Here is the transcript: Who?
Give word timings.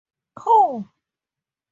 Who? 0.41 0.89